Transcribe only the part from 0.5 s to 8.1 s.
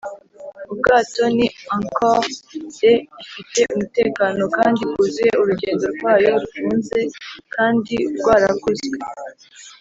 ubwato ni ankor'd ifite umutekano kandi bwuzuye, urugendo rwayo rufunze kandi